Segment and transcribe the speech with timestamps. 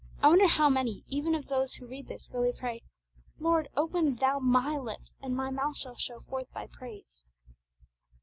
[0.23, 2.81] I wonder how many, even of those who read this, really pray,
[3.39, 7.21] 'O Lord, open Thou my lips, and my mouth shall show forth Thy praise.'